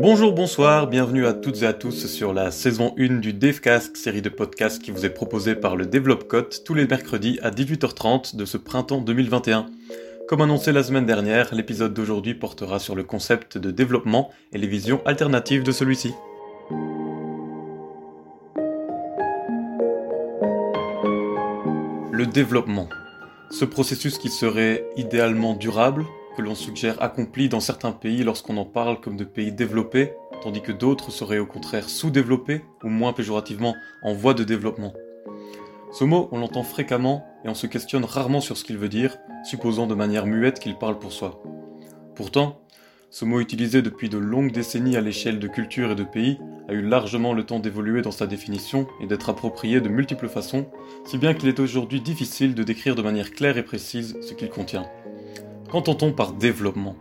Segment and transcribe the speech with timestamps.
[0.00, 4.22] Bonjour, bonsoir, bienvenue à toutes et à tous sur la saison 1 du Devcast, série
[4.22, 8.46] de podcasts qui vous est proposée par le Developcode tous les mercredis à 18h30 de
[8.46, 9.66] ce printemps 2021.
[10.26, 14.66] Comme annoncé la semaine dernière, l'épisode d'aujourd'hui portera sur le concept de développement et les
[14.66, 16.14] visions alternatives de celui-ci.
[22.10, 22.88] Le développement.
[23.50, 26.06] Ce processus qui serait idéalement durable,
[26.36, 30.12] que l'on suggère accompli dans certains pays lorsqu'on en parle comme de pays développés,
[30.42, 34.94] tandis que d'autres seraient au contraire sous-développés, ou moins péjorativement en voie de développement.
[35.92, 39.16] Ce mot, on l'entend fréquemment et on se questionne rarement sur ce qu'il veut dire,
[39.44, 41.42] supposant de manière muette qu'il parle pour soi.
[42.14, 42.60] Pourtant,
[43.10, 46.38] ce mot utilisé depuis de longues décennies à l'échelle de cultures et de pays
[46.68, 50.68] a eu largement le temps d'évoluer dans sa définition et d'être approprié de multiples façons,
[51.04, 54.48] si bien qu'il est aujourd'hui difficile de décrire de manière claire et précise ce qu'il
[54.48, 54.86] contient.
[55.70, 56.96] Qu'entend-on par développement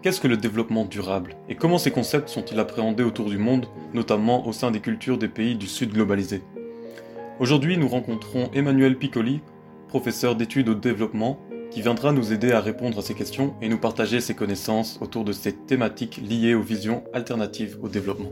[0.00, 4.46] Qu'est-ce que le développement durable Et comment ces concepts sont-ils appréhendés autour du monde, notamment
[4.46, 6.40] au sein des cultures des pays du Sud globalisé?
[7.40, 9.40] Aujourd'hui, nous rencontrons Emmanuel Piccoli,
[9.88, 11.40] professeur d'études au développement,
[11.72, 15.24] qui viendra nous aider à répondre à ces questions et nous partager ses connaissances autour
[15.24, 18.30] de ces thématiques liées aux visions alternatives au développement.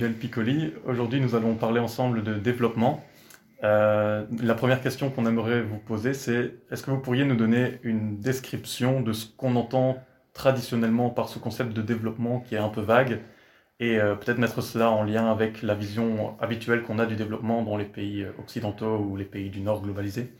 [0.00, 0.72] Emmanuel Piccoli.
[0.86, 3.04] Aujourd'hui, nous allons parler ensemble de développement.
[3.64, 7.78] Euh, la première question qu'on aimerait vous poser, c'est est-ce que vous pourriez nous donner
[7.82, 9.98] une description de ce qu'on entend
[10.32, 13.20] traditionnellement par ce concept de développement qui est un peu vague
[13.78, 17.60] et euh, peut-être mettre cela en lien avec la vision habituelle qu'on a du développement
[17.60, 20.32] dans les pays occidentaux ou les pays du Nord globalisés?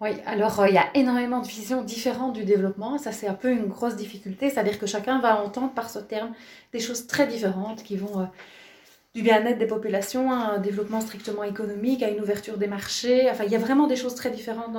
[0.00, 2.96] Oui, alors euh, il y a énormément de visions différentes du développement.
[2.96, 4.48] Ça, c'est un peu une grosse difficulté.
[4.48, 6.32] C'est-à-dire que chacun va entendre par ce terme
[6.72, 8.30] des choses très différentes qui vont
[9.18, 13.28] du bien-être des populations à un développement strictement économique, à une ouverture des marchés.
[13.28, 14.76] Enfin, il y a vraiment des choses très différentes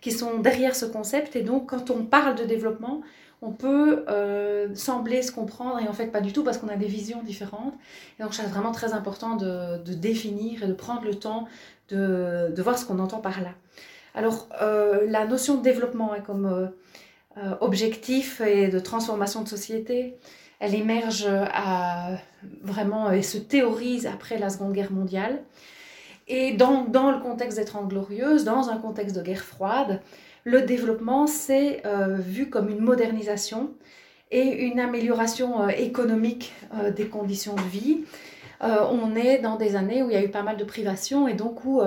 [0.00, 1.36] qui sont derrière ce concept.
[1.36, 3.02] Et donc, quand on parle de développement,
[3.42, 6.76] on peut euh, sembler se comprendre et en fait pas du tout parce qu'on a
[6.76, 7.74] des visions différentes.
[8.18, 11.46] Et donc, c'est vraiment très important de, définir et de prendre le temps
[11.90, 13.50] de, voir ce qu'on entend par là.
[14.14, 16.70] Alors, euh, la notion de développement comme
[17.36, 20.16] euh, objectif et de transformation de société,
[20.60, 22.10] elle émerge à,
[22.62, 25.42] vraiment et se théorise après la Seconde Guerre mondiale.
[26.26, 30.00] Et dans, dans le contexte des Trente Glorieuses, dans un contexte de guerre froide,
[30.44, 33.72] le développement s'est euh, vu comme une modernisation
[34.30, 38.04] et une amélioration euh, économique euh, des conditions de vie.
[38.60, 41.34] on est dans des années où il y a eu pas mal de privations et
[41.34, 41.82] donc où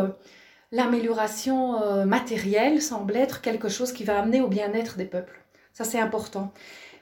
[0.72, 5.42] l'amélioration matérielle semble être quelque chose qui va amener au bien-être des peuples.
[5.74, 6.54] Ça, c'est important.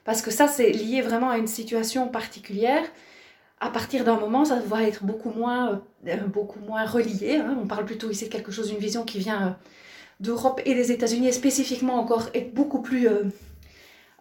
[0.06, 2.84] Parce que ça, c'est lié vraiment à une situation particulière.
[3.60, 7.38] À partir d'un moment, ça va être beaucoup moins, euh, beaucoup moins relié.
[7.38, 7.58] Hein.
[7.62, 9.52] On parle plutôt ici de quelque chose, d'une vision qui vient euh,
[10.20, 13.10] d'Europe et des États-Unis, et spécifiquement encore, est beaucoup plus,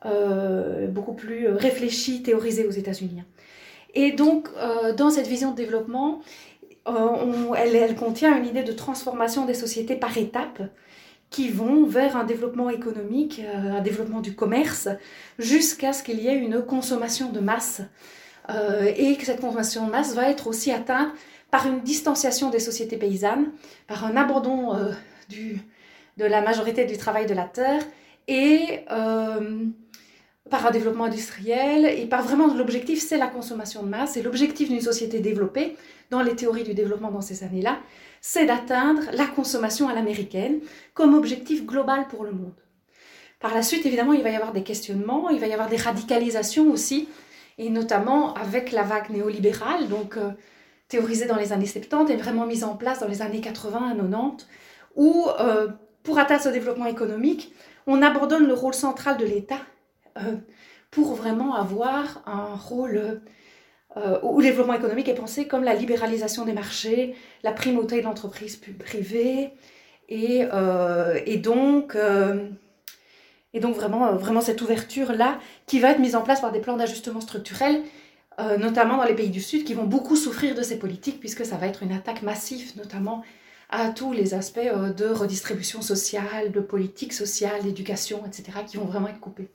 [0.07, 3.23] euh, beaucoup plus réfléchie, théorisée aux États-Unis.
[3.93, 4.49] Et donc,
[4.97, 6.21] dans cette vision de développement,
[6.87, 10.63] elle, elle, contient une idée de transformation des sociétés par étapes
[11.35, 14.89] qui vont vers un développement économique, euh, un développement du commerce,
[15.41, 17.83] jusqu'à ce qu'il y ait une consommation de masse.
[18.51, 21.09] Euh, et que cette consommation de masse va être aussi atteinte
[21.51, 23.51] par une distanciation des sociétés paysannes,
[23.89, 24.93] par un abandon euh,
[26.19, 27.83] de la majorité du travail de la terre
[28.29, 28.85] et
[30.51, 34.69] par un développement industriel et par vraiment l'objectif c'est la consommation de masse et l'objectif
[34.69, 35.77] d'une société développée
[36.11, 37.79] dans les théories du développement dans ces années-là
[38.27, 40.61] c'est d'atteindre la consommation à l'américaine
[40.95, 42.55] comme objectif global pour le monde.
[43.39, 45.77] Par la suite, évidemment, il va y avoir des questionnements, il va y avoir des
[45.77, 47.07] radicalisations aussi,
[47.59, 50.31] et notamment avec la vague néolibérale, donc euh,
[50.89, 53.95] théorisée dans les années 70 et vraiment mise en place dans les années 80 à
[53.95, 54.47] 90,
[54.97, 55.69] où euh,
[56.03, 57.53] pour atteindre ce développement économique,
[57.87, 59.61] on abandonne le rôle central de l'État
[60.91, 63.21] pour vraiment avoir un rôle
[63.97, 68.05] euh, où le développement économique est pensé comme la libéralisation des marchés, la primauté de
[68.05, 69.53] l'entreprise privée,
[70.09, 72.49] et, euh, donc, euh,
[73.53, 77.83] vraiment cette ouverture-là qui va être mise en place par des plans d'ajustement structurel,
[78.59, 81.57] notamment dans les pays du Sud, qui vont beaucoup souffrir de ces politiques, puisque ça
[81.57, 83.23] va être une attaque massive, notamment
[83.71, 89.07] à tous les aspects de redistribution sociale, de politique sociale, d'éducation, etc., qui vont vraiment
[89.07, 89.51] être coupés.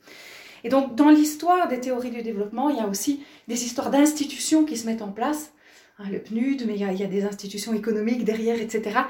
[0.64, 4.64] Et donc, dans l'histoire des théories du développement, il y a aussi des histoires d'institutions
[4.64, 5.52] qui se mettent en place.
[5.98, 9.00] Hein, le PNUD, mais il y, a, des institutions économiques derrière, etc.,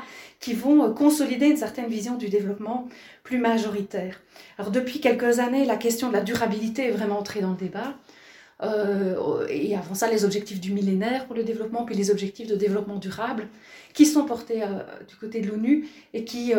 [0.41, 2.89] qui vont euh, consolider une certaine vision du développement
[3.23, 4.21] plus majoritaire.
[4.59, 7.95] Alors, depuis quelques années, la question de la durabilité est vraiment entrée dans le débat.
[9.49, 12.97] et avant ça les objectifs du millénaire pour le développement, puis les objectifs de développement
[12.97, 13.49] durable,
[13.95, 14.63] qui sont portés
[15.09, 16.53] du côté de l'ONU et qui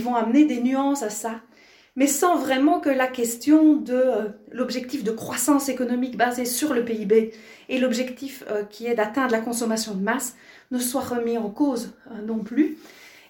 [0.00, 1.42] vont amener des nuances à ça
[1.94, 6.84] mais sans vraiment que la question de euh, l'objectif de croissance économique basé sur le
[6.84, 7.32] PIB
[7.68, 10.36] et l'objectif euh, qui est d'atteindre la consommation de masse
[10.70, 12.78] ne soit remis en cause euh, non plus.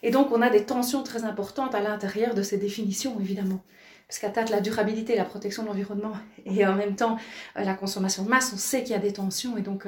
[0.04, 3.62] Et donc on a des tensions très importantes à l'intérieur de ces définitions, évidemment.
[4.06, 6.12] Parce qu'atteindre la durabilité, la protection de l'environnement
[6.44, 7.16] et en même temps
[7.56, 9.86] la consommation de masse, on sait qu'il y a des tensions et donc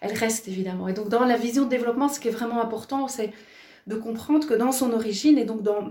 [0.00, 0.86] elles restent évidemment.
[0.86, 3.32] Et donc dans la vision de développement, ce qui est vraiment important, c'est
[3.88, 5.90] de comprendre que dans son origine et donc dans,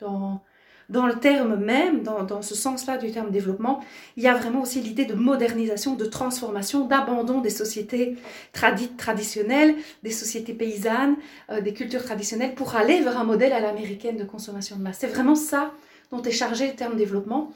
[0.00, 0.42] dans
[0.88, 3.82] dans le terme même, dans, ce sens-là du terme développement,
[4.16, 8.16] il y a vraiment aussi l'idée de modernisation, de transformation, d'abandon des sociétés
[8.52, 9.74] traditionnelles,
[10.04, 11.16] des sociétés paysannes,
[11.50, 14.98] euh, des cultures traditionnelles, pour aller vers un modèle à l'américaine de consommation de masse.
[15.00, 15.72] C'est vraiment ça
[16.12, 17.52] dont est chargé le terme développement.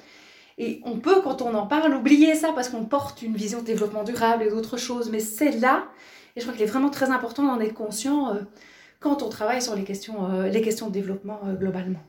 [0.59, 3.65] Et on peut, quand on en parle, oublier ça parce qu'on porte une vision de
[3.65, 5.09] développement durable et d'autres choses.
[5.09, 5.85] Mais c'est là,
[6.35, 8.41] et je crois qu'il est vraiment très important d'en être conscient euh,
[8.99, 12.01] quand on travaille sur les questions, euh, les questions de développement globalement.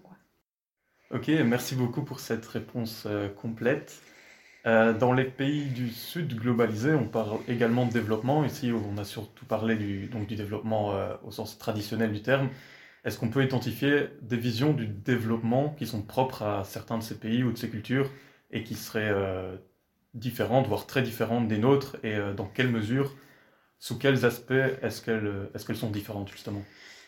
[1.13, 4.01] Ok, merci beaucoup pour cette réponse euh, complète.
[4.65, 8.45] Euh, dans les pays du Sud globalisés, on parle également de développement.
[8.45, 12.49] Ici, on a surtout parlé du, développement euh, au sens traditionnel du terme.
[13.03, 17.17] Est-ce qu'on peut identifier des visions du développement qui sont propres à certains de ces
[17.17, 18.09] pays ou de ces cultures
[18.51, 19.13] et qui seraient
[20.13, 21.97] différentes, voire très différentes des nôtres?
[22.03, 23.15] Et dans quelle mesure,
[23.79, 26.63] sous quels aspects est-ce qu'elles est qu'elles sont différentes justement?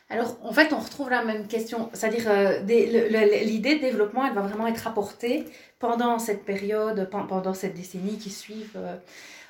[0.10, 1.90] Alors, en fait, on retrouve la même question.
[1.94, 5.46] C'est-à-dire, euh, l'idée de développement, elle va vraiment être apportée
[5.80, 8.96] pendant cette période, pendant cette décennie qui suivent, euh,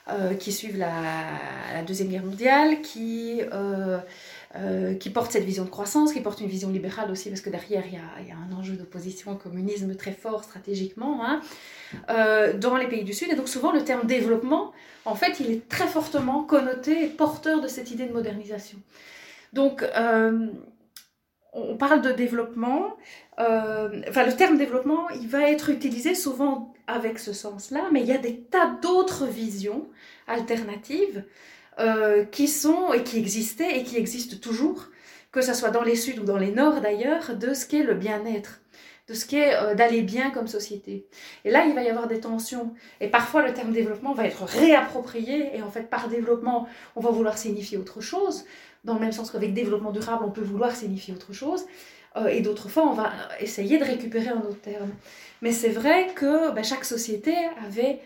[0.09, 0.33] euh,
[0.77, 3.41] la, Deuxième Guerre mondiale, qui,
[5.13, 7.93] porte cette vision de croissance, qui porte une vision libérale aussi, parce que derrière, il
[7.93, 11.41] y a, il y a un enjeu d'opposition au communisme très fort stratégiquement, hein,
[12.59, 13.29] dans les pays du Sud.
[13.31, 14.71] Et donc, souvent, le terme développement,
[15.05, 18.77] en fait, il est très fortement connoté et porteur de cette idée de modernisation.
[19.53, 20.47] Donc, euh,
[21.53, 22.97] on parle de développement.
[23.39, 28.07] Euh, enfin, le terme développement, il va être utilisé souvent avec ce sens-là, mais il
[28.07, 29.87] y a des tas d'autres visions
[30.27, 31.23] alternatives
[31.79, 34.89] euh, qui sont et qui existaient et qui existent toujours,
[35.31, 37.93] que ce soit dans les Suds ou dans les Nord d'ailleurs, de ce qu'est le
[37.93, 38.62] bien-être
[39.07, 41.05] de ce qu'est d'aller bien comme société.
[41.43, 42.73] Et là, il va y avoir des tensions.
[43.01, 45.57] Et parfois, le terme développement va être réapproprié.
[45.57, 48.45] Et en fait, par développement, on va vouloir signifier autre chose
[48.83, 51.65] dans le même sens qu'avec développement durable, on peut vouloir signifier autre chose.
[52.15, 54.91] Euh, et d'autres fois, on va essayer de récupérer un autre terme.
[55.41, 57.33] Mais c'est vrai que ben, chaque société
[57.65, 57.99] avait,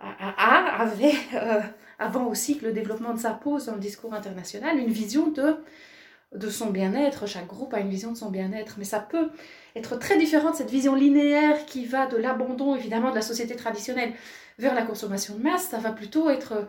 [0.00, 1.60] avait euh,
[1.98, 5.56] avant aussi que le développement de sa pose dans le discours international, une vision de,
[6.34, 7.26] de son bien-être.
[7.26, 8.76] Chaque groupe a une vision de son bien-être.
[8.78, 9.30] Mais ça peut
[9.76, 13.56] être très différent de cette vision linéaire qui va de l'abandon, évidemment, de la société
[13.56, 14.12] traditionnelle
[14.58, 15.68] vers la consommation de masse.
[15.68, 16.68] Ça va plutôt être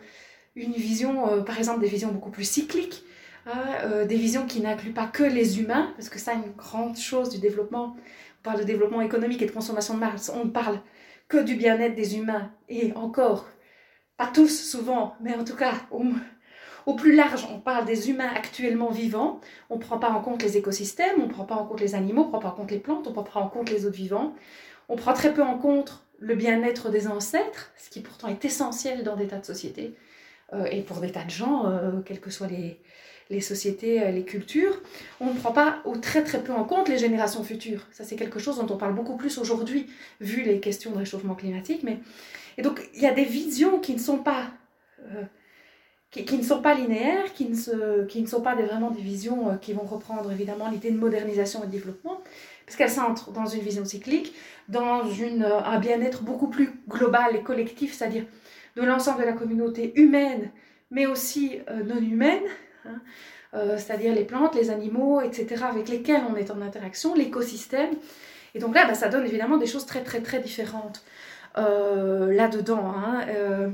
[0.56, 3.04] une vision, euh, par exemple, des visions beaucoup plus cycliques
[3.48, 7.30] euh, des visions qui n'incluent pas que les humains, parce que ça, une grande chose
[7.30, 7.98] du développement,
[8.40, 10.80] on parle de développement économique et de consommation de masse, on ne parle
[11.28, 13.50] que du bien-être des humains, et encore,
[14.16, 15.74] pas tous souvent, mais en tout cas,
[16.86, 19.40] au, plus large, on parle des humains actuellement vivants,
[19.70, 21.96] on ne prend pas en compte les écosystèmes, on ne prend pas en compte les
[21.96, 23.70] animaux, on ne prend pas en compte les plantes, on ne prend pas en compte
[23.70, 24.34] les autres vivants,
[24.90, 29.04] on prend très peu en compte le bien-être des ancêtres, ce qui pourtant est essentiel
[29.04, 29.96] dans des tas de sociétés,
[30.54, 34.24] euh, et pour des tas de gens, euh, quels que soient les, sociétés, euh, les
[34.24, 34.80] cultures,
[35.20, 37.88] on ne prend pas ou très très peu en compte les générations futures.
[37.92, 39.88] Ça c'est quelque chose dont on parle beaucoup plus aujourd'hui,
[40.22, 41.82] vu les questions de réchauffement climatique.
[41.84, 42.00] Mais...
[42.58, 44.52] Et donc il y a des visions qui ne sont pas,
[46.14, 49.84] qui, ne sont pas linéaires, qui ne, sont pas vraiment des visions euh, qui vont
[49.84, 52.22] reprendre évidemment l'idée de modernisation et de développement,
[52.66, 54.34] parce qu'elles s'entrent dans une vision cyclique,
[54.70, 58.24] dans une, un bien-être beaucoup plus global et collectif, c'est-à-dire
[58.76, 60.52] de l'ensemble de la communauté humaine,
[60.90, 62.44] mais aussi non humaine,
[62.86, 63.00] Hein.
[63.54, 67.92] Euh, c'est-à-dire les plantes, les animaux, etc., avec lesquels on est en interaction, l'écosystème.
[68.56, 71.04] Et donc là, bah, ça donne évidemment des choses très très très différentes
[71.58, 72.94] euh, là-dedans.
[72.96, 73.22] Hein.
[73.30, 73.70] Euh,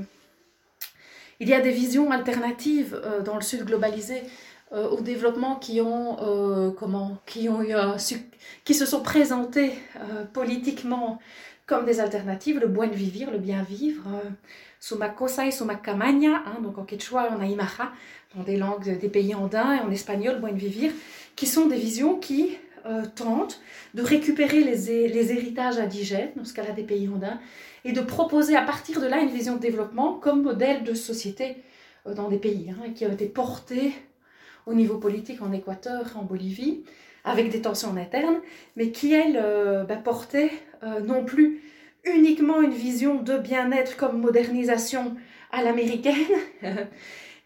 [1.40, 4.22] il y a des visions alternatives dans le Sud globalisé
[4.72, 7.48] au développement qui ont, comment, qui,
[8.74, 9.72] se sont présentées
[10.32, 11.18] politiquement
[11.66, 14.04] comme des alternatives, le buen vivir, le bien vivre,
[14.80, 17.92] Sumacosa et Sumakamanya, hein, donc en quechua on a Imara,
[18.34, 20.92] dans des langues des pays andins et en espagnol, Buen Vivir,
[21.36, 22.56] qui sont des visions qui
[22.86, 23.60] euh, tentent
[23.94, 27.38] de récupérer les, héritages indigènes, dans ce cas-là des pays andins,
[27.84, 31.56] et de proposer à partir de là une vision de développement comme modèle de société
[32.06, 33.92] euh, dans des pays hein, qui ont été portés
[34.66, 36.84] au niveau politique en Équateur, en Bolivie,
[37.24, 38.40] avec des tensions internes,
[38.76, 40.52] mais qui, elles, euh, bah, portaient
[41.04, 41.60] non plus
[42.04, 45.14] uniquement une vision de bien-être comme modernisation
[45.52, 46.14] à l'américaine,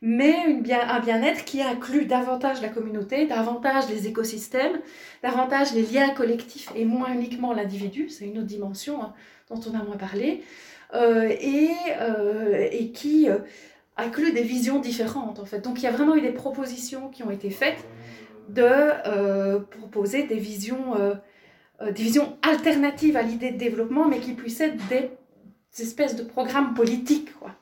[0.06, 0.34] mais
[0.70, 4.78] un bien-être qui inclut davantage la communauté, davantage les écosystèmes,
[5.22, 9.14] davantage les liens collectifs et moins uniquement l'individu, c'est une autre dimension hein,
[9.48, 10.42] dont on a moins parlé,
[10.92, 11.70] euh, et,
[12.02, 13.38] euh, et, qui euh,
[13.96, 15.60] inclut des visions différentes en fait.
[15.60, 17.82] Donc il y a vraiment eu des propositions qui ont été faites
[18.50, 20.96] de proposer des visions,
[21.80, 25.12] des visions alternatives à l'idée de développement, mais qui puissent être des,
[25.74, 27.32] des espèces de programmes politiques.
[27.38, 27.52] Quoi.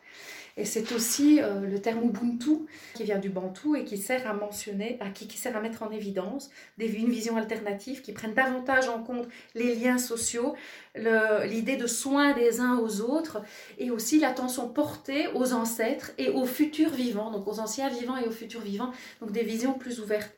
[0.56, 4.35] Et c'est aussi euh, le terme Ubuntu qui vient du Bantu et qui sert à
[4.35, 9.02] mentionner, à, qui, sert à mettre en évidence une vision alternative qui prenne davantage en
[9.02, 10.54] compte les liens sociaux,
[10.94, 13.40] l'idée de soin des uns aux autres
[13.78, 18.26] et aussi l'attention portée aux ancêtres et aux futurs vivants, donc aux anciens vivants et
[18.26, 20.32] aux futurs vivants, donc des visions plus ouvertes.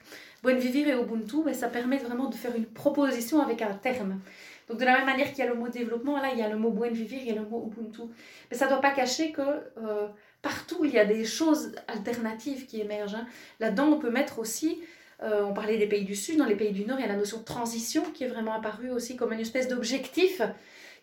[0.45, 3.73] Buen Vivir et Ubuntu, mais ben, ça permet vraiment de faire une proposition avec un
[3.73, 4.21] terme.
[4.69, 6.49] Donc de la même manière qu'il y a le mot développement, là il y a
[6.49, 8.03] le mot buen vivir, il y a le mot Ubuntu.
[8.51, 10.09] Mais ça ne doit pas cacher que euh,
[10.43, 13.17] partout il y a des choses alternatives qui émergent.
[13.17, 13.27] Hein.
[13.61, 14.81] Là-dedans on peut mettre aussi,
[15.23, 17.09] euh, on parlait des pays du Sud, dans les pays du Nord il y a
[17.09, 20.41] la notion de transition qui est vraiment apparue aussi comme une espèce d'objectif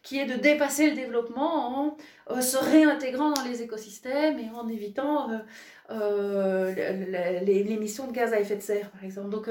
[0.02, 1.98] qui est de dépasser le développement en
[2.32, 5.30] euh, se réintégrant dans les écosystèmes et en évitant
[7.44, 9.30] l'émission de gaz à effet de serre, par exemple.
[9.30, 9.48] Donc,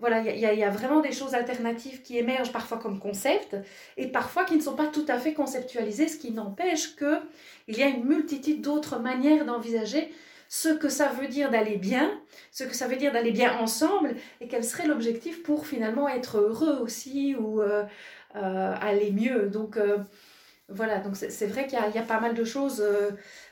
[0.00, 3.56] voilà, il y, a vraiment des choses alternatives qui émergent parfois comme concept
[3.96, 7.82] et parfois qui ne sont pas tout à fait conceptualisées, ce qui n'empêche qu'il y
[7.82, 10.12] a une multitude d'autres manières d'envisager
[10.48, 14.16] ce que ça veut dire d'aller bien, ce que ça veut dire d'aller bien ensemble
[14.40, 17.84] et quel serait l'objectif pour finalement être heureux aussi ou euh,
[18.34, 19.50] euh, aller mieux.
[19.50, 19.98] Donc euh,
[20.68, 22.84] voilà, donc c'est vrai qu'il y, a pas mal de choses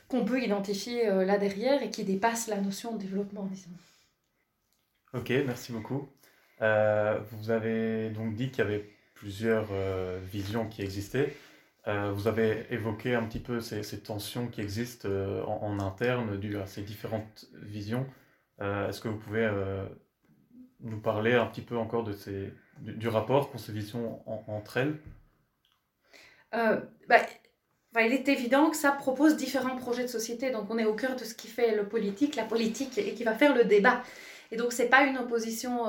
[0.09, 3.49] qu'on peut identifier là derrière et qui dépassent la notion de développement.
[5.15, 6.09] Ok, merci beaucoup.
[6.63, 11.35] Euh, vous avez donc dit qu'il y avait plusieurs euh, visions qui existaient.
[11.87, 16.67] Euh, vous avez évoqué un petit peu ces, tensions qui existent en, interne dues à
[16.67, 18.07] ces différentes visions.
[18.61, 19.49] Est-ce que vous pouvez
[20.81, 22.15] nous parler un petit peu encore de
[22.79, 24.99] du, rapport qu'ont ces visions entre elles?
[26.53, 30.51] Bah, il est évident que ça propose différents projets de société.
[30.51, 33.23] Donc on est au cœur de ce qui fait le politique, la politique, et qui
[33.23, 34.03] va faire le débat.
[34.51, 35.85] Et donc c'est pas une opposition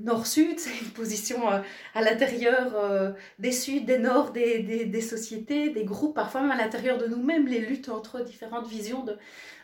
[0.00, 1.60] nord-sud, c'est une position euh,
[1.94, 6.50] à l'intérieur euh, des suds, des nord, des, des, des, sociétés, des groupes, parfois même
[6.50, 9.16] à l'intérieur de nous-mêmes, les luttes entre différentes visions de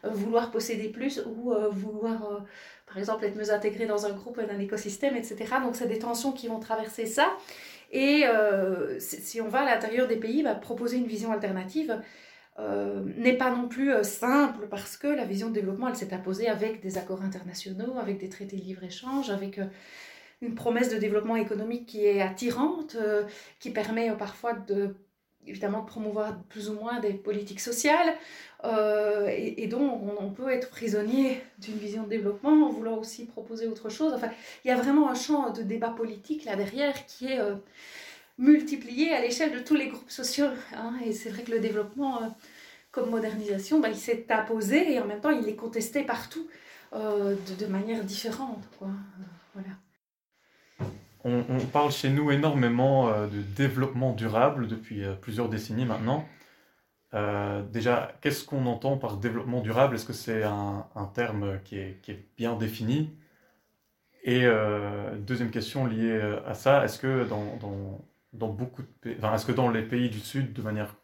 [0.04, 2.46] vouloir posséder plus ou vouloir,
[2.86, 5.56] par exemple, être mieux intégré dans un groupe, dans un écosystème, etc.
[5.62, 7.36] Donc c'est des tensions qui vont traverser ça.
[7.90, 8.24] Et
[9.00, 12.00] si on va à l'intérieur des pays, bah, proposer une vision alternative
[12.58, 16.12] euh, n'est pas non plus euh, simple parce que la vision de développement, elle s'est
[16.12, 19.66] imposée avec des accords internationaux, avec des traités de libre-échange, avec euh,
[20.42, 22.96] une promesse de développement économique qui est attirante,
[23.60, 24.94] qui permet parfois de
[25.46, 28.14] évidemment de promouvoir plus ou moins des politiques sociales,
[28.64, 33.88] et, donc on, peut être prisonnier d'une vision de développement en voulant aussi proposer autre
[33.88, 34.12] chose.
[34.12, 34.30] Enfin,
[34.64, 37.40] il y a vraiment un champ de débat politique là derrière qui est
[38.38, 40.46] multiplié à l'échelle de tous les groupes sociaux.
[40.74, 40.94] Hein.
[41.04, 42.26] et c'est vrai que le développement euh,
[42.92, 46.48] comme modernisation, bah, il s'est imposé et en même temps il est contesté partout
[46.94, 48.64] euh, de, manière différente.
[48.78, 48.88] Quoi.
[49.54, 49.70] voilà.
[51.24, 56.26] On, parle chez nous énormément euh, de développement durable depuis plusieurs décennies maintenant.
[57.72, 59.96] déjà, qu'est-ce qu'on entend par développement durable?
[59.96, 63.10] Est-ce que c'est un, terme qui est, bien défini?
[64.24, 64.46] Et
[65.18, 68.00] deuxième question liée à ça, est-ce que dans
[68.32, 70.94] dans beaucoup est-ce que dans les pays du Sud, de manière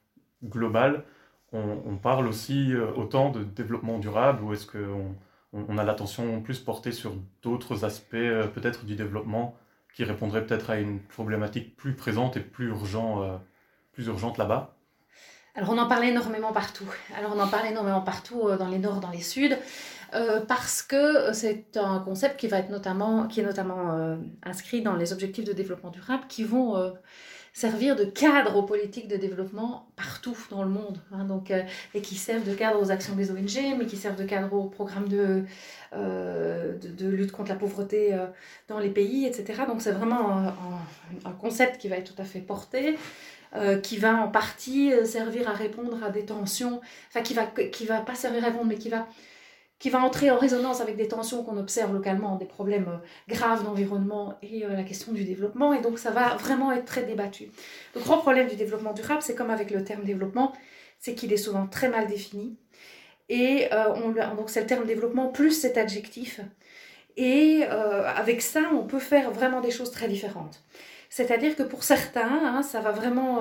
[0.44, 1.04] globale,
[1.52, 5.14] on, parle aussi euh, autant de développement durable ou est-ce qu'on
[5.52, 7.12] on a l'attention plus portée sur
[7.42, 9.56] d'autres aspects euh, peut-être du développement
[9.94, 13.36] qui répondraient peut-être à une problématique plus présente et plus, urgent, euh,
[13.92, 14.74] plus urgente là-bas?
[15.54, 16.92] Alors on en parle énormément partout.
[17.16, 19.54] Alors on en parle énormément partout dans les nords, dans les suds,
[20.46, 25.12] parce que c'est un concept qui va être notamment, qui est notamment inscrit dans les
[25.12, 26.94] objectifs de développement durable, qui vont
[27.54, 30.98] servir de cadre aux politiques de développement partout dans le monde.
[31.12, 31.62] Hein, donc, euh,
[31.94, 34.64] et qui servent de cadre aux actions des ONG, mais qui servent de cadre aux
[34.64, 35.44] programmes de,
[35.94, 38.26] euh, de, lutte contre la pauvreté euh,
[38.66, 39.62] dans les pays, etc.
[39.68, 40.54] Donc c'est vraiment un,
[41.24, 42.98] un, concept qui va être tout à fait porté.
[43.84, 48.00] qui va en partie servir à répondre à des tensions, enfin qui va, qui va
[48.00, 49.06] pas servir à répondre, mais qui va
[49.78, 53.64] qui va entrer en résonance avec des tensions qu'on observe localement, des problèmes euh, graves
[53.64, 55.74] d'environnement et euh, la question du développement.
[55.74, 57.50] Et donc ça va vraiment être très débattu.
[57.94, 60.52] Le grand problème du développement durable, c'est comme avec le terme développement,
[60.98, 62.56] c'est qu'il est souvent très mal défini.
[63.28, 66.40] Et euh, on, donc c'est le terme développement plus cet adjectif.
[67.16, 70.64] Et avec ça, on peut faire vraiment des choses très différentes.
[71.10, 73.40] C'est-à-dire que pour certains, hein, ça va vraiment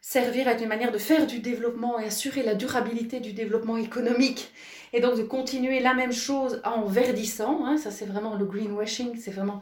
[0.00, 4.52] servir à une manière de faire du développement et assurer la durabilité du développement économique
[4.92, 7.64] et donc de continuer la même chose en verdissant.
[7.64, 9.60] Hein, ça, c'est vraiment le greenwashing, c'est vraiment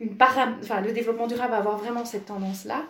[0.00, 0.48] une para...
[0.60, 2.84] enfin, le développement durable va avoir vraiment cette tendance-là.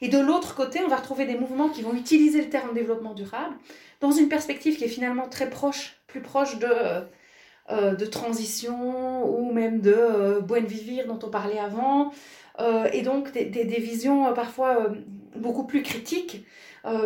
[0.00, 3.14] Et de l'autre côté, on va retrouver des mouvements qui vont utiliser le terme développement
[3.14, 3.54] durable
[4.00, 6.68] dans une perspective qui est finalement très proche, plus proche de,
[7.70, 12.12] euh, de transition ou même de euh, buen vivir dont on parlait avant,
[12.60, 14.88] euh, et donc des, visions parfois
[15.34, 16.44] beaucoup plus critiques,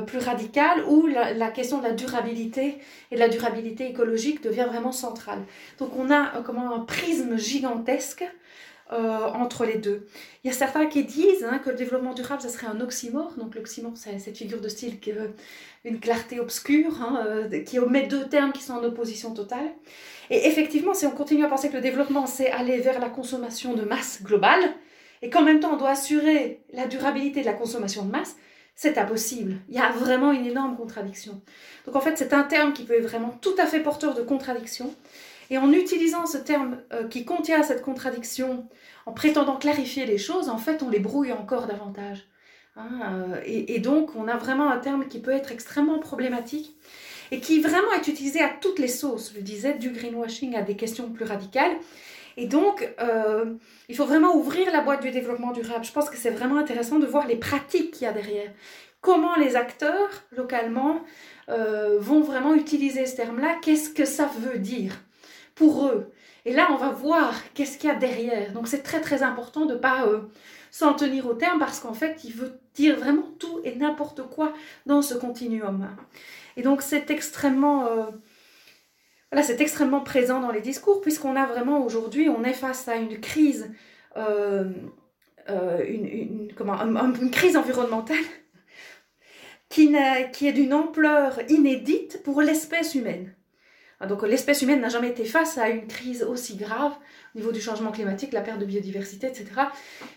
[0.06, 2.78] plus radicales, où la, question de la durabilité
[3.10, 5.40] et de la durabilité écologique devient vraiment centrale.
[5.78, 8.24] Donc on a comment, un prisme gigantesque
[8.92, 10.08] euh, entre les deux.
[10.42, 13.34] Il y a certains qui disent hein, que le développement durable, ça serait un oxymore.
[13.38, 15.12] Donc l'oxymore, c'est cette figure de style qui
[15.84, 19.70] une clarté obscure, hein, euh, qui omet deux termes qui sont en opposition totale.
[20.28, 23.74] Et effectivement, si on continue à penser que le développement, c'est aller vers la consommation
[23.74, 24.74] de masse globale,
[25.22, 28.34] et qu'en même temps, on doit assurer la durabilité de la consommation de masse,
[28.80, 29.58] c'est impossible.
[29.68, 31.42] Il y a vraiment une énorme contradiction.
[31.84, 34.22] Donc en fait, c'est un terme qui peut être vraiment tout à fait porteur de
[34.22, 34.94] contradiction.
[35.50, 38.66] Et en utilisant ce terme euh, qui contient cette contradiction,
[39.04, 42.26] en prétendant clarifier les choses, en fait, on les brouille encore davantage.
[42.74, 46.74] Hein, euh, et, et, donc, on a vraiment un terme qui peut être extrêmement problématique
[47.32, 49.34] et qui vraiment est utilisé à toutes les sauces.
[49.36, 51.76] Je disais, du greenwashing à des questions plus radicales.
[52.36, 53.54] Et donc, euh,
[53.88, 55.84] il faut vraiment ouvrir la boîte du développement durable.
[55.84, 58.50] Je pense que c'est vraiment intéressant de voir les pratiques qu'il y a derrière.
[59.00, 61.00] Comment les acteurs, localement,
[61.48, 63.56] euh, vont vraiment utiliser ce terme-là?
[63.62, 64.92] Qu'est-ce que ça veut dire
[65.54, 66.10] pour eux?
[66.44, 68.52] Et là, on va voir qu'est-ce qu'il y a derrière.
[68.52, 70.20] Donc c'est très très important de ne pas euh,
[70.70, 74.52] s'en tenir au terme parce qu'en fait, il veut dire vraiment tout et n'importe quoi
[74.86, 75.88] dans ce continuum.
[76.56, 77.88] Et donc c'est extrêmement...
[79.34, 82.96] Euh, c'est extrêmement présent dans les discours puisqu'on a vraiment aujourd'hui, on est face à
[82.96, 83.70] une crise,
[84.16, 84.70] euh,
[86.56, 88.16] comment, une crise environnementale
[89.68, 89.94] qui,
[90.32, 93.34] qui est d'une ampleur inédite pour l'espèce humaine.
[94.02, 96.92] Ah, donc l'espèce humaine n'a jamais été face à une crise aussi grave
[97.34, 99.46] au niveau du changement climatique, la perte de biodiversité, etc.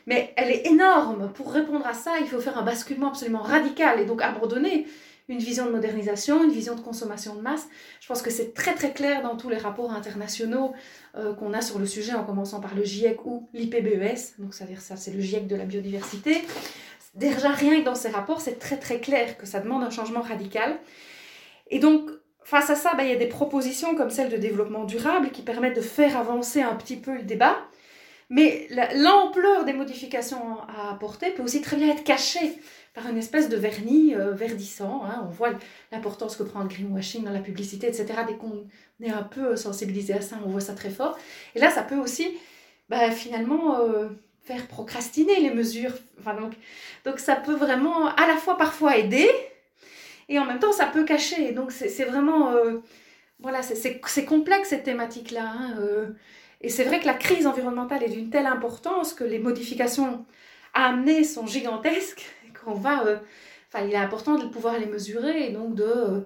[0.08, 1.34] Mais elle est énorme.
[1.34, 4.88] Pour répondre à ça, il faut faire un basculement absolument radical et donc abandonner
[5.30, 7.68] une vision de modernisation, une vision de consommation de masse.
[8.02, 10.74] Je pense que c'est très très clair dans tous les rapports internationaux
[11.16, 14.40] euh, qu'on a sur le sujet, en commençant par le GIEC ou l'IPBES.
[14.40, 16.42] Donc ça veut dire ça, c'est le GIEC de la biodiversité.
[17.16, 20.22] Déjà rien que dans ces rapports, c'est très très clair que ça demande un changement
[20.22, 20.80] radical.
[21.70, 22.10] Et donc
[22.44, 25.42] face à ça, ben, il y a des propositions comme celle de développement durable qui
[25.42, 27.58] permettent de faire avancer un petit peu le débat.
[28.30, 32.60] Mais l'ampleur des modifications à apporter peut aussi très bien être cachée
[32.94, 35.04] par une espèce de vernis euh, verdissant.
[35.06, 35.24] Hein.
[35.28, 35.52] On voit
[35.92, 38.06] l'importance que prend le greenwashing dans la publicité, etc.
[38.28, 38.66] Dès qu'on
[39.02, 41.18] est un peu sensibilisé à ça, on voit ça très fort.
[41.56, 42.28] Et là, ça peut aussi
[42.90, 44.10] ben, finalement euh,
[44.44, 45.94] faire procrastiner les mesures.
[46.20, 46.54] Enfin, donc,
[47.06, 49.30] donc ça peut vraiment à la fois parfois aider,
[50.30, 51.52] et en même temps ça peut cacher.
[51.54, 52.80] Donc c'est vraiment, euh,
[53.40, 55.46] voilà, c'est complexe cette thématique-là.
[55.46, 56.10] Hein, euh.
[56.64, 60.26] Et c'est vrai que la crise environnementale est d'une telle importance que les modifications
[60.74, 62.26] à amener sont gigantesques,
[62.64, 63.18] qu'on va, euh,
[63.86, 66.26] il est important de pouvoir les mesurer et donc de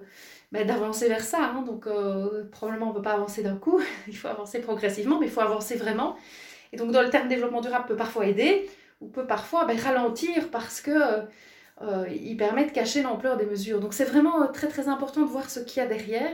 [0.52, 1.38] ben, d'avancer vers ça.
[1.42, 1.62] Hein.
[1.62, 1.86] donc
[2.50, 5.40] probablement on ne peut pas avancer d'un coup, il faut avancer progressivement, mais il faut
[5.40, 6.16] avancer vraiment.
[6.72, 8.68] Et donc dans le terme développement durable peut parfois aider
[9.00, 11.26] ou peut parfois ben, ralentir parce que
[11.82, 13.80] euh, il permet de cacher l'ampleur des mesures.
[13.80, 16.32] Donc c'est vraiment euh, très très important de voir ce qu'il y a derrière.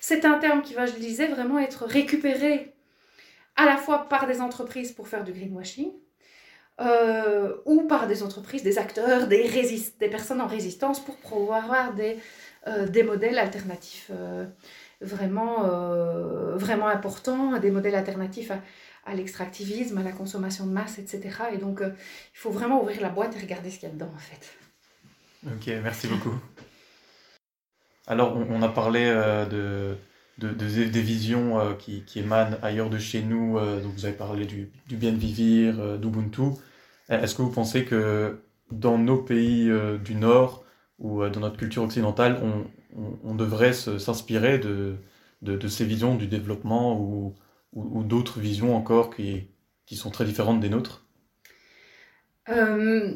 [0.00, 2.74] C'est un terme qui va, je le disais, vraiment être récupéré
[3.58, 5.90] à la fois par des entreprises pour faire du greenwashing,
[6.80, 9.44] euh, ou par des entreprises, des acteurs, des,
[10.10, 12.16] personnes en résistance pour pouvoir des,
[12.88, 14.10] des modèles alternatifs
[15.00, 15.64] vraiment,
[16.54, 18.52] vraiment importants, des modèles alternatifs
[19.08, 21.20] à, l'extractivisme, à la consommation de masse, etc.
[21.52, 21.90] Et donc, euh,
[22.34, 24.52] il faut vraiment ouvrir la boîte et regarder ce qu'il y a dedans, en fait.
[25.46, 26.34] Ok, merci beaucoup.
[28.06, 29.94] Alors, on, a parlé euh,
[30.38, 33.58] de, de, des visions euh, qui, émanent ailleurs de chez nous.
[33.58, 36.58] donc, vous avez parlé du, du bien vivre, d'Ubuntu.
[37.08, 38.38] Est-ce que vous pensez que
[38.70, 39.70] dans nos pays
[40.04, 40.64] du Nord
[40.98, 42.40] ou dans notre culture occidentale,
[43.24, 44.96] on, devrait s'inspirer de,
[45.42, 47.34] de, ces visions du développement ou
[47.72, 49.48] ou, d'autres visions encore qui,
[49.86, 51.04] qui, sont très différentes des nôtres?
[52.48, 53.14] Euh,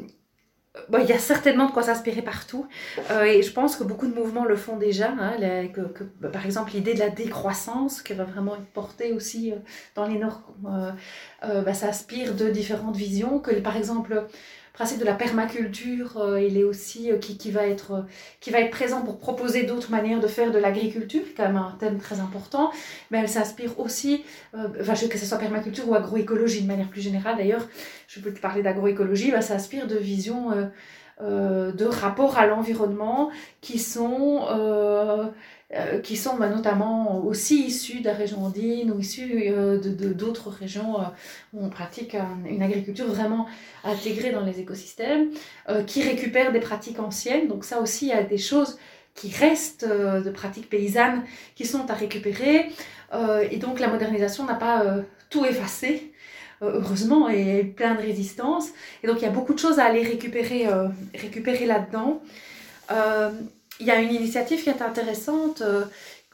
[0.89, 2.67] Bon, il y a certainement de quoi s'inspirer partout.
[3.11, 5.11] Euh, et je pense que beaucoup de mouvements le font déjà.
[5.11, 5.37] Hein,
[5.71, 9.57] que, bah, par exemple, l'idée de la décroissance, qui va vraiment être portée aussi euh,
[9.93, 13.37] dans les Nord, euh, bah, ça aspire de différentes visions.
[13.39, 14.25] Que, par exemple,
[14.73, 18.01] principe de la permaculture, euh, il est aussi euh, qui, qui, va être, euh,
[18.39, 21.75] qui va être présent pour proposer d'autres manières de faire de l'agriculture, quand même un
[21.79, 22.71] thème très important,
[23.11, 27.67] mais elle s'inspire aussi, que ce soit permaculture ou agroécologie de manière plus générale d'ailleurs,
[28.07, 30.51] je peux te parler d'agroécologie, bah, ça aspire de visions
[31.21, 33.29] de rapport à l'environnement
[33.61, 34.47] qui sont
[36.03, 40.49] qui sont bah, notamment aussi issus de la région andine ou issus euh, de d'autres
[40.49, 41.05] régions euh,
[41.53, 42.15] où on pratique
[42.47, 43.47] une agriculture vraiment
[43.83, 45.29] intégrée dans les écosystèmes,
[45.87, 47.47] qui récupèrent des pratiques anciennes.
[47.47, 48.77] Donc ça aussi, il y a des choses
[49.15, 51.23] qui restent de pratiques paysannes
[51.55, 52.71] qui sont à récupérer.
[53.51, 54.83] et donc la modernisation n'a pas
[55.29, 56.11] tout effacé
[56.61, 58.69] heureusement, et plein de résistance.
[59.03, 60.67] Et donc, il y a beaucoup de choses à aller récupérer,
[61.13, 62.21] récupérer là-dedans
[63.79, 65.85] il y a une initiative qui est intéressante euh,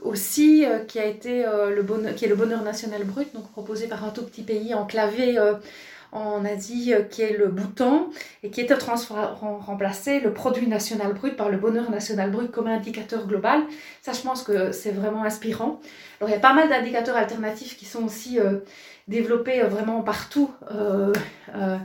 [0.02, 3.50] aussi, euh, qui, a été, euh, le bonheur, qui est le bonheur national brut, donc
[3.52, 5.38] proposé par un tout petit pays enclavé
[6.12, 8.10] en Asie, qui est le Bhoutan,
[8.42, 8.74] et qui est
[9.64, 13.62] remplacé le produit national brut par le bonheur national brut comme indicateur global.
[14.02, 15.80] Ça, je pense que c'est vraiment inspirant.
[16.20, 18.40] Alors, il y a pas mal d'indicateurs alternatifs qui sont aussi
[19.08, 21.82] développés vraiment partout, en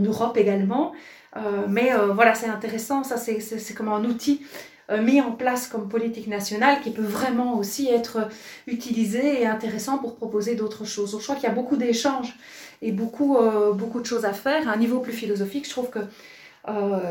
[0.00, 0.92] Europe également.
[1.38, 4.44] Euh, mais euh, voilà, c'est intéressant, ça c'est comme un outil
[4.90, 8.28] euh, mis en place comme politique nationale qui peut vraiment aussi être
[8.66, 11.12] utilisé et intéressant pour proposer d'autres choses.
[11.12, 12.34] Donc, je crois qu'il y a beaucoup d'échanges
[12.80, 13.36] et beaucoup,
[13.74, 14.68] beaucoup de choses à faire.
[14.68, 15.98] À un niveau plus philosophique, je trouve que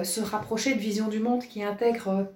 [0.04, 2.32] se rapprocher de visions du monde qui intègrent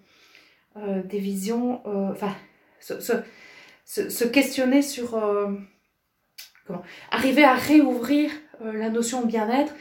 [0.76, 2.36] des visions, enfin,
[2.80, 5.12] se, se, se, questionner sur
[6.68, 9.74] comment, arriver à réouvrir la notion de bien-être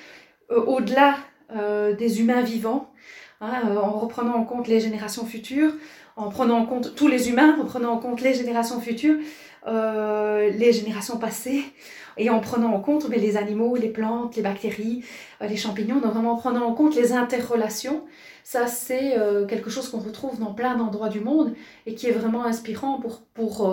[0.49, 1.17] au-delà
[1.57, 2.93] euh, des humains vivants,
[3.41, 5.73] hein, euh, en reprenant en compte les générations futures,
[6.17, 9.17] en prenant en compte tous les humains, en prenant en compte les générations futures,
[9.67, 11.65] euh, les générations passées,
[12.17, 15.05] et en prenant en compte mais, les animaux, les plantes, les bactéries,
[15.41, 18.05] les champignons, donc vraiment en prenant en compte les interrelations.
[18.45, 19.15] Ça, c'est
[19.49, 21.55] quelque chose qu'on retrouve dans plein d'endroits du monde
[21.87, 23.73] et qui est vraiment inspirant pour, pour,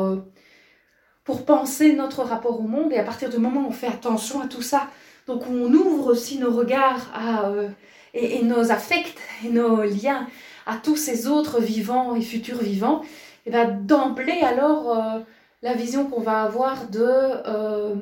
[1.23, 2.93] pour penser notre rapport au monde.
[2.93, 4.87] Et à partir du moment où on fait attention à tout ça,
[5.27, 7.11] donc on ouvre aussi nos regards
[7.45, 7.69] euh,
[8.13, 10.27] et, nos affects et nos liens
[10.65, 13.03] à tous ces autres vivants et futurs vivants.
[13.45, 15.19] Et bien d'emblée alors euh,
[15.61, 17.95] la vision qu'on va avoir euh,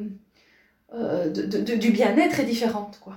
[0.94, 3.00] de, du bien-être est différente.
[3.02, 3.14] Quoi.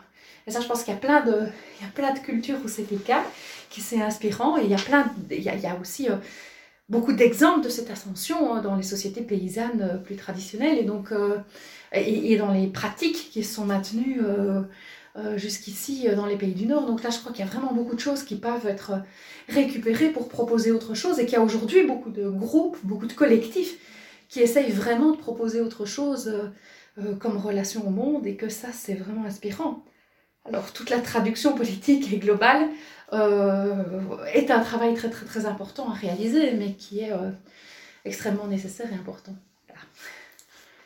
[0.46, 1.46] Et ça je pense qu'il y a plein de,
[1.78, 3.22] il y a plein de cultures où c'est le cas,
[3.68, 4.56] qui c'est inspirant.
[4.56, 6.08] Et il y a, plein, il y a, aussi
[6.88, 10.78] beaucoup d'exemples de cette ascension hein, dans les sociétés paysannes plus traditionnelles.
[10.78, 11.12] Et donc
[11.92, 14.62] et, dans les pratiques qui sont maintenues euh,
[15.16, 16.86] euh, jusqu'ici euh, dans les pays du Nord.
[16.86, 19.02] Donc là, je crois qu'il y a vraiment beaucoup de choses qui peuvent être
[19.48, 23.12] récupérées pour proposer autre chose et qu'il y a aujourd'hui beaucoup de groupes, beaucoup de
[23.12, 23.78] collectifs
[24.28, 26.50] qui essayent vraiment de proposer autre chose
[27.18, 29.84] comme relation au monde et que ça, c'est vraiment inspirant.
[30.44, 32.68] Alors, toute la traduction politique et globale
[33.12, 37.12] est un travail très, très, très important à réaliser, mais qui est
[38.04, 39.34] extrêmement nécessaire et important.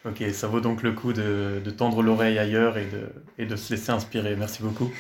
[0.05, 4.35] Ok, ça vaut donc le coup de, tendre l'oreille ailleurs et de, se laisser inspirer.
[4.35, 4.91] Merci beaucoup.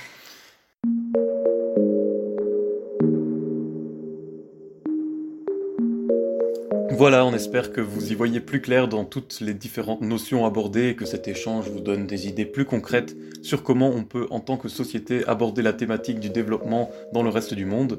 [6.91, 10.91] Voilà, on espère que vous y voyez plus clair dans toutes les différentes notions abordées
[10.91, 14.39] et que cet échange vous donne des idées plus concrètes sur comment on peut, en
[14.39, 17.99] tant que société, aborder la thématique du développement dans le reste du monde.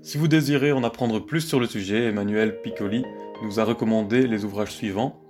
[0.00, 3.04] Si vous désirez en apprendre plus sur le sujet, Emmanuel Piccoli
[3.42, 5.27] nous a recommandé les ouvrages suivants.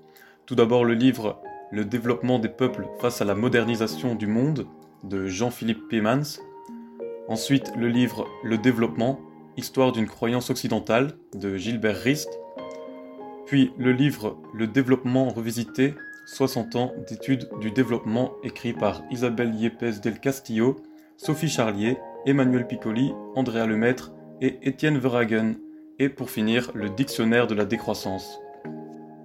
[0.48, 4.66] Tout d'abord le livre Le développement des peuples face à la modernisation du monde
[5.04, 6.40] de Jean-Philippe Pemans.
[7.28, 9.20] Ensuite le livre Le développement,
[9.58, 12.40] histoire d'une croyance occidentale de Gilbert Rist.
[13.44, 15.92] Puis le livre Le développement revisité,
[16.24, 20.76] 60 ans d'études du développement écrit par Isabelle Yepes del Castillo,
[21.18, 25.56] Sophie Charlier, Emmanuel Piccoli, Andrea Lemaître et Étienne Verhagen.
[25.98, 28.40] Et pour finir, le dictionnaire de la décroissance.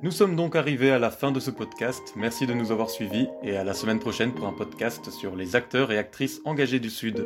[0.04, 2.12] Nous sommes donc arrivés à la fin de ce podcast.
[2.18, 5.56] Merci de nous avoir suivis et à la semaine prochaine pour un podcast sur les
[5.56, 7.26] acteurs et actrices engagés du Sud.